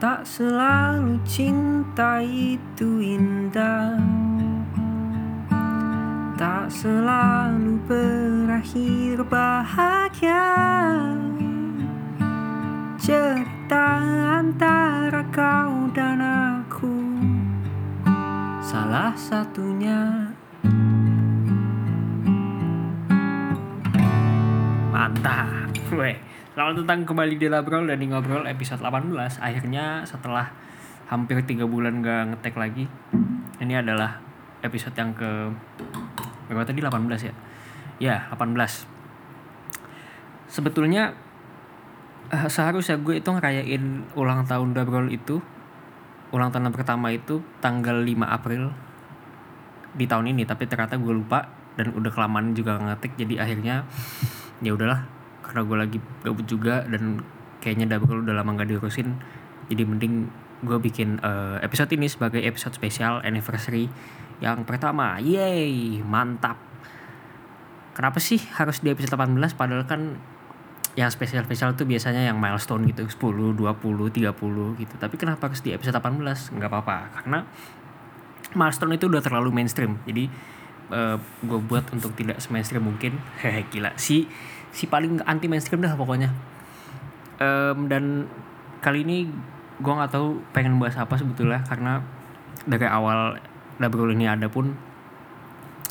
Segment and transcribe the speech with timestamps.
[0.00, 4.00] Tak selalu cinta itu indah.
[6.40, 10.56] Tak selalu berakhir bahagia.
[12.96, 14.00] Cerita
[14.40, 16.96] antara kau dan aku
[18.64, 20.32] Salah satunya.
[24.88, 26.14] Mantap Weh
[26.54, 29.10] Selamat datang kembali di Labrol dan di Ngobrol episode 18
[29.42, 30.46] Akhirnya setelah
[31.10, 32.86] hampir 3 bulan gak ngetek lagi
[33.58, 34.22] Ini adalah
[34.62, 35.50] episode yang ke
[36.46, 36.78] Berapa tadi?
[36.78, 36.94] 18
[37.26, 37.34] ya?
[37.98, 38.86] Ya 18
[40.46, 41.10] Sebetulnya
[42.30, 45.42] eh, Seharusnya gue itu ngerayain ulang tahun Labrol itu
[46.30, 48.70] Ulang tahun pertama itu tanggal 5 April
[49.98, 53.82] Di tahun ini Tapi ternyata gue lupa Dan udah kelamaan juga ngetik Jadi akhirnya
[54.62, 55.19] ya udahlah
[55.50, 57.26] karena gue lagi gabut juga dan
[57.58, 59.18] kayaknya double udah lama gak diurusin
[59.66, 63.88] jadi mending gue bikin uh, episode ini sebagai episode spesial anniversary
[64.40, 65.20] yang pertama.
[65.20, 66.56] Yay mantap.
[67.92, 70.16] Kenapa sih harus di episode 18 padahal kan
[70.98, 73.62] yang spesial-spesial tuh biasanya yang milestone gitu 10, 20,
[74.10, 74.94] 30 gitu.
[74.96, 77.38] Tapi kenapa harus di episode 18 nggak apa-apa karena
[78.56, 80.00] milestone itu udah terlalu mainstream.
[80.08, 80.26] Jadi
[80.90, 83.18] uh, gue buat untuk tidak mainstream mungkin.
[83.42, 83.94] Hehe gila.
[83.96, 84.26] Si
[84.70, 86.30] si paling anti mainstream dah pokoknya.
[87.40, 88.28] Um, dan
[88.84, 89.30] kali ini
[89.80, 92.04] gue nggak tahu pengen bahas apa sebetulnya karena
[92.68, 93.40] dari awal
[93.80, 94.76] Dabrul ini ada pun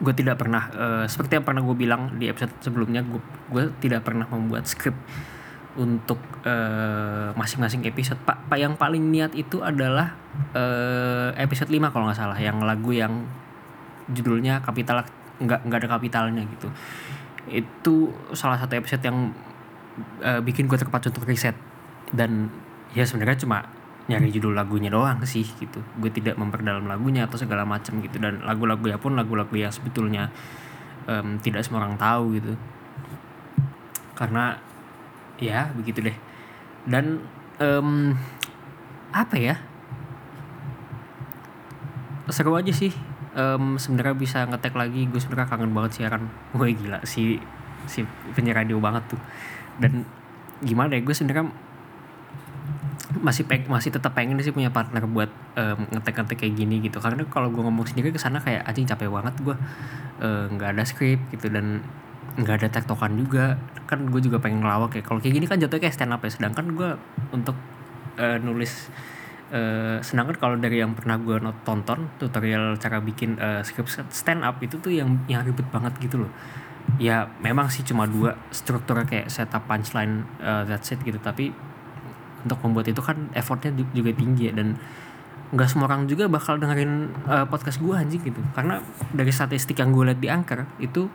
[0.00, 3.00] gue tidak pernah uh, seperti yang pernah gue bilang di episode sebelumnya
[3.48, 4.92] gue tidak pernah membuat skrip
[5.78, 8.18] untuk uh, masing-masing episode.
[8.26, 10.18] Pak pak yang paling niat itu adalah
[10.56, 13.24] uh, episode 5 kalau nggak salah yang lagu yang
[14.08, 15.04] judulnya kapital
[15.40, 16.68] nggak nggak ada kapitalnya gitu.
[17.48, 19.32] Itu salah satu episode yang
[20.20, 21.56] uh, bikin gue terpacu untuk riset.
[22.12, 22.52] Dan
[22.92, 23.64] ya sebenarnya cuma
[24.10, 25.80] nyari judul lagunya doang sih gitu.
[25.98, 28.20] Gue tidak memperdalam lagunya atau segala macam gitu.
[28.20, 30.28] Dan lagu-lagu ya pun lagu-lagu yang sebetulnya
[31.08, 32.52] um, tidak semua orang tahu gitu.
[34.12, 34.60] Karena
[35.40, 36.16] ya begitu deh.
[36.84, 37.24] Dan
[37.56, 38.12] um,
[39.10, 39.56] apa ya?
[42.30, 45.06] Seru aja sih um, sebenarnya bisa ngetek lagi.
[45.06, 47.38] Gue sebenarnya kangen banget siaran gue gila si
[47.86, 48.04] si
[48.34, 49.20] penyiar radio banget tuh.
[49.80, 50.06] Dan
[50.60, 51.50] gimana ya gue sebenarnya
[53.20, 57.02] masih peng masih tetap pengen sih punya partner buat um, ngetek ngetek kayak gini gitu.
[57.02, 59.56] Karena kalau gue ngomong sendiri ke sana kayak anjing capek banget gue
[60.54, 61.82] nggak uh, ada skrip gitu dan
[62.38, 63.58] nggak ada tektokan juga.
[63.90, 65.02] Kan gue juga pengen ngelawak ya.
[65.02, 66.30] Kalau kayak gini kan jatuhnya kayak stand up ya.
[66.30, 66.90] Sedangkan gue
[67.34, 67.58] untuk
[68.20, 68.92] uh, nulis
[69.50, 71.34] Uh, sedangkan kalau dari yang pernah gue
[71.66, 76.22] tonton tutorial cara bikin uh, script stand up itu tuh yang yang ribet banget gitu
[76.22, 76.30] loh.
[77.02, 81.18] Ya memang sih cuma dua strukturnya kayak setup punchline uh, that's it gitu.
[81.18, 81.50] Tapi
[82.46, 84.54] untuk membuat itu kan effortnya juga tinggi ya.
[84.54, 84.78] Dan
[85.50, 88.38] nggak semua orang juga bakal dengerin uh, podcast gue anjing gitu.
[88.54, 88.78] Karena
[89.10, 91.10] dari statistik yang gue lihat di Anchor itu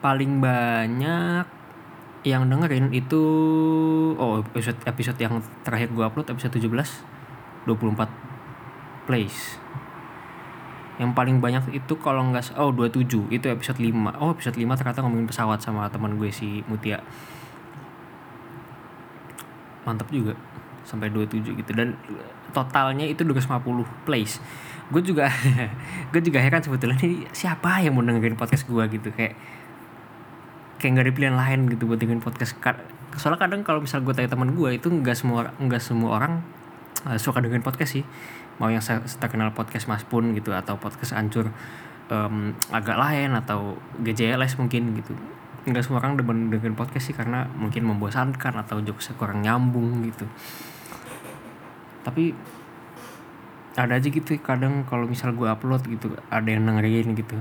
[0.00, 1.63] paling banyak
[2.24, 3.22] yang dengerin itu
[4.16, 6.72] oh episode episode yang terakhir gue upload episode 17
[7.68, 8.08] 24
[9.04, 9.60] plays.
[10.96, 15.04] Yang paling banyak itu kalau nggak oh 27 itu episode 5 oh episode 5 ternyata
[15.04, 17.04] ngomongin pesawat sama teman gue si Mutia.
[19.84, 20.32] Mantap juga
[20.88, 21.70] sampai 27 gitu.
[21.76, 22.00] Dan
[22.56, 24.40] totalnya itu 250 plays.
[24.88, 25.28] Gue juga
[26.12, 29.12] gue juga heran sebetulnya ini siapa yang mau dengerin podcast gue gitu.
[29.12, 29.36] Kayak
[30.84, 32.60] kayak nggak ada pilihan lain gitu buat dengerin podcast.
[33.16, 36.44] Soalnya kadang kalau misal gue tanya teman gue itu nggak semua nggak semua orang
[37.08, 38.04] uh, suka dengerin podcast sih.
[38.60, 38.84] Mau yang
[39.16, 41.48] terkenal podcast mas pun gitu atau podcast ancur
[42.12, 45.16] um, agak lain atau GJLS mungkin gitu.
[45.64, 50.28] Nggak semua orang demen dengerin podcast sih karena mungkin membosankan atau jokesnya kurang nyambung gitu.
[52.04, 52.36] Tapi
[53.80, 57.40] ada aja gitu kadang kalau misal gue upload gitu ada yang dengerin gitu.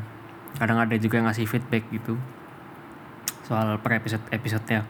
[0.55, 2.15] Kadang ada juga yang ngasih feedback gitu
[3.43, 4.87] soal per episode episodenya.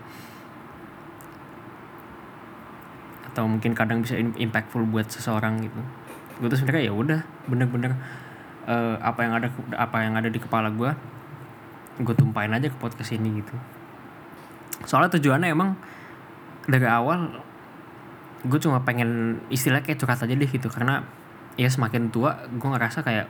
[3.33, 5.81] Atau mungkin kadang bisa impactful buat seseorang gitu.
[6.37, 7.19] Gue tuh sebenarnya ya udah
[7.49, 7.97] bener-bener
[8.69, 9.47] uh, apa yang ada
[9.77, 10.91] apa yang ada di kepala gue
[11.93, 13.53] gue tumpahin aja ke podcast ini gitu.
[14.85, 15.77] Soalnya tujuannya emang
[16.65, 17.41] dari awal
[18.43, 20.69] gue cuma pengen istilah kayak curhat aja deh gitu.
[20.69, 21.01] Karena
[21.57, 23.29] ya semakin tua gue ngerasa kayak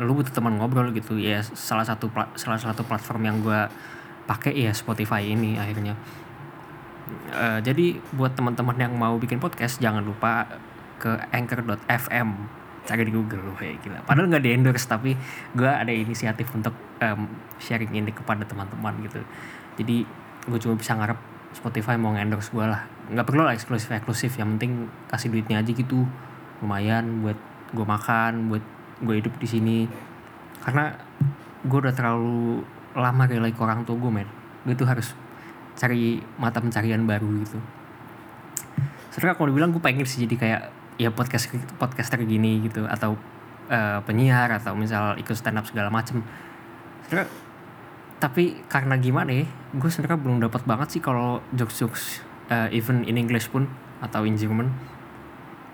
[0.00, 1.16] lu butuh teman ngobrol gitu.
[1.16, 3.60] Ya salah satu salah satu platform yang gue
[4.30, 5.98] pakai ya Spotify ini akhirnya.
[7.34, 10.46] Uh, jadi buat teman-teman yang mau bikin podcast jangan lupa
[11.02, 12.28] ke anchor.fm
[12.86, 13.98] cari di Google loh kayak gila.
[14.06, 15.18] Padahal nggak di endorse tapi
[15.58, 16.72] gue ada inisiatif untuk
[17.02, 17.26] um,
[17.58, 19.20] sharing ini kepada teman-teman gitu.
[19.82, 20.06] Jadi
[20.46, 21.18] gue cuma bisa ngarep
[21.50, 22.86] Spotify mau endorse gue lah.
[23.10, 26.06] Nggak perlu lah eksklusif eksklusif yang penting kasih duitnya aja gitu.
[26.62, 27.38] Lumayan buat
[27.74, 28.64] gue makan buat
[29.02, 29.78] gue hidup di sini.
[30.62, 30.94] Karena
[31.66, 32.62] gue udah terlalu
[32.94, 34.28] lama relay ke orang tua gue men.
[34.66, 35.14] Gue tuh harus
[35.78, 37.58] cari mata pencarian baru gitu.
[39.10, 40.62] Sebenarnya kalau dibilang gue pengen sih jadi kayak
[41.00, 41.48] ya podcast
[41.80, 43.16] podcaster gini gitu atau
[43.72, 46.20] uh, penyiar atau misal ikut stand up segala macem.
[47.06, 47.30] Sebenarnya
[48.20, 52.02] tapi karena gimana ya gue sebenarnya belum dapat banget sih kalau jokes jokes
[52.52, 53.64] uh, even in English pun
[54.04, 54.68] atau in German.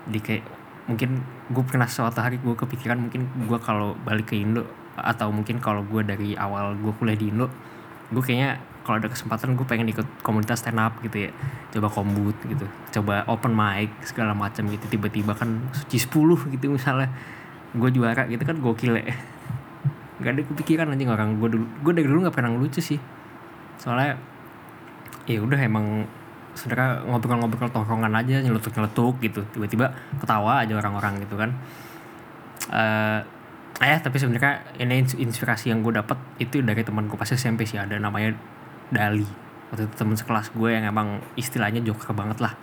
[0.07, 0.47] Di kayak
[0.87, 1.19] mungkin
[1.51, 4.63] gue pernah suatu hari gue kepikiran mungkin gue kalau balik ke Indo
[4.97, 7.47] atau mungkin kalau gue dari awal gue kuliah di Indo
[8.07, 8.57] gue kayaknya
[8.87, 11.31] kalau ada kesempatan gue pengen ikut komunitas stand up gitu ya.
[11.75, 12.63] Coba kombut gitu
[12.95, 14.87] coba open mic segala macam gitu.
[14.87, 17.11] Tiba-tiba kan suci 10 gitu misalnya
[17.75, 19.11] gue juara gitu kan gokil ya.
[20.23, 21.35] Gak ada kepikiran anjing orang.
[21.35, 22.95] Gue dulu gue dari dulu nggak pernah ngelucu sih.
[23.75, 24.15] Soalnya
[25.27, 26.07] ya udah emang
[26.55, 29.43] saudara ngobrol-ngobrol tongkrongan aja nyeletuk-nyeletuk gitu.
[29.51, 29.91] Tiba-tiba
[30.23, 31.51] ketawa aja orang-orang gitu kan.
[32.71, 33.19] Uh,
[33.77, 37.77] eh tapi sebenarnya ini inspirasi yang gue dapat itu dari teman gue pas SMP sih.
[37.77, 38.33] Ada namanya
[38.89, 39.27] Dali.
[39.69, 42.57] Waktu itu teman sekelas gue yang emang istilahnya joker banget lah.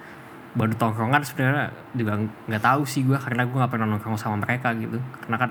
[0.58, 2.18] Baru tongkrongan sebenarnya juga
[2.50, 4.98] nggak tahu sih gue karena gue nggak pernah nongkrong sama mereka gitu.
[5.22, 5.50] Karena kan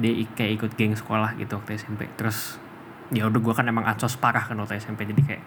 [0.00, 2.58] dia kayak ikut geng sekolah gitu waktu SMP terus
[3.12, 5.42] ya udah gue kan emang acos parah kan waktu SMP jadi kayak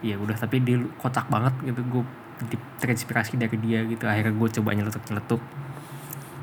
[0.00, 1.82] ya udah tapi dia kocak banget gitu.
[1.90, 2.04] Gue
[2.78, 4.06] terinspirasi dari dia gitu.
[4.06, 5.42] Akhirnya gue coba nyeletuk nyeletuk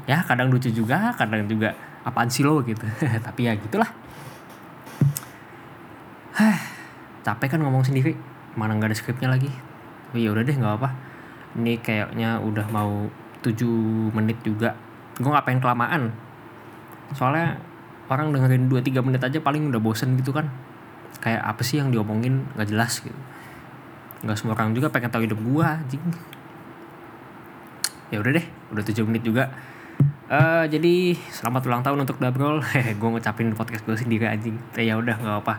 [0.10, 1.78] ya kadang lucu juga kadang juga
[2.10, 2.84] apaan sih lo gitu.
[3.28, 3.90] Tapi ya gitulah.
[7.24, 8.18] Capek kan ngomong sendiri.
[8.58, 9.50] Mana nggak ada skripnya lagi.
[10.10, 10.90] Tapi ya udah deh nggak apa
[11.58, 13.10] ini kayaknya udah mau
[13.42, 13.66] 7
[14.14, 14.78] menit juga.
[15.18, 16.14] Gue nggak pengen kelamaan.
[17.16, 17.58] Soalnya
[18.12, 20.46] orang dengerin 2-3 menit aja paling udah bosen gitu kan.
[21.24, 22.46] Kayak apa sih yang diomongin?
[22.54, 23.18] Nggak jelas gitu.
[24.22, 26.04] Nggak semua orang juga pengen tahu hidup anjing.
[28.14, 29.50] Ya udah deh udah tujuh menit juga
[30.30, 32.62] uh, jadi selamat ulang tahun untuk Dabrol.
[33.02, 34.56] Gue ngucapin podcast gue sendiri anjing.
[34.78, 35.54] Ya udah nggak apa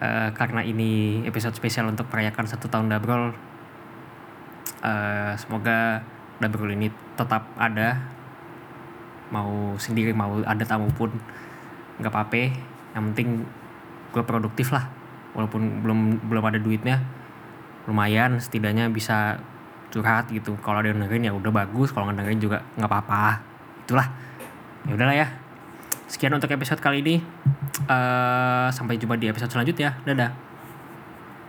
[0.00, 3.34] uh, karena ini episode spesial untuk merayakan satu tahun Dabrol
[4.80, 6.06] uh, semoga
[6.38, 6.88] Dabrol ini
[7.18, 7.98] tetap ada.
[9.30, 11.10] Mau sendiri mau ada tamu pun
[11.98, 12.50] nggak apa-apa.
[12.96, 13.28] Yang penting
[14.10, 14.90] gue produktif lah
[15.34, 15.98] walaupun belum
[16.30, 17.02] belum ada duitnya.
[17.86, 19.38] Lumayan setidaknya bisa
[19.90, 20.54] curhat gitu.
[20.62, 21.94] Kalau ada yang dengerin ya udah bagus.
[21.94, 23.49] Kalau nggak dengerin juga nggak apa-apa
[23.90, 24.06] itulah
[24.86, 25.26] ya udahlah ya.
[26.06, 27.18] Sekian untuk episode kali ini.
[27.90, 29.98] Uh, sampai jumpa di episode selanjutnya.
[30.06, 30.49] Dadah